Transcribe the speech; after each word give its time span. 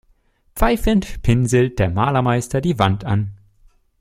Pfeifend 0.55 1.21
pinselt 1.21 1.77
der 1.77 1.91
Malermeister 1.91 2.59
die 2.59 2.79
Wand 2.79 3.05
an. 3.05 3.37